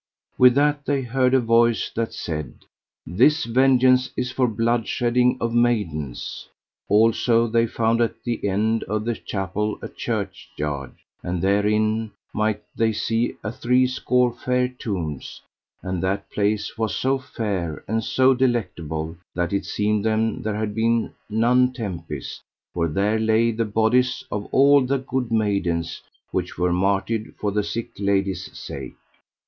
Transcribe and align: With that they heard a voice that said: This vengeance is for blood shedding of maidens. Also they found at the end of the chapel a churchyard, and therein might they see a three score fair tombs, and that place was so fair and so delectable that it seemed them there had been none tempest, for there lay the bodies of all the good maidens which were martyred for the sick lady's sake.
With 0.35 0.55
that 0.55 0.83
they 0.85 1.03
heard 1.03 1.35
a 1.35 1.39
voice 1.39 1.91
that 1.95 2.11
said: 2.11 2.65
This 3.05 3.43
vengeance 3.45 4.09
is 4.17 4.31
for 4.31 4.47
blood 4.47 4.87
shedding 4.87 5.37
of 5.39 5.53
maidens. 5.53 6.49
Also 6.89 7.45
they 7.45 7.67
found 7.67 8.01
at 8.01 8.15
the 8.23 8.43
end 8.49 8.81
of 8.85 9.05
the 9.05 9.13
chapel 9.13 9.77
a 9.79 9.87
churchyard, 9.87 10.95
and 11.21 11.39
therein 11.43 12.09
might 12.33 12.63
they 12.75 12.91
see 12.93 13.35
a 13.43 13.51
three 13.51 13.85
score 13.85 14.33
fair 14.33 14.67
tombs, 14.69 15.43
and 15.83 16.01
that 16.01 16.31
place 16.31 16.79
was 16.79 16.95
so 16.95 17.19
fair 17.19 17.83
and 17.87 18.03
so 18.03 18.33
delectable 18.33 19.17
that 19.35 19.53
it 19.53 19.65
seemed 19.65 20.03
them 20.03 20.41
there 20.41 20.55
had 20.55 20.73
been 20.73 21.13
none 21.29 21.73
tempest, 21.73 22.41
for 22.73 22.87
there 22.87 23.19
lay 23.19 23.51
the 23.51 23.65
bodies 23.65 24.23
of 24.31 24.47
all 24.51 24.83
the 24.83 24.97
good 24.97 25.31
maidens 25.31 26.01
which 26.31 26.57
were 26.57 26.73
martyred 26.73 27.35
for 27.37 27.51
the 27.51 27.63
sick 27.63 27.91
lady's 27.99 28.51
sake. 28.57 28.95